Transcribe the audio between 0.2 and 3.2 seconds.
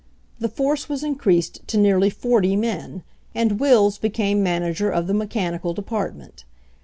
The force was increased to nearly forty men,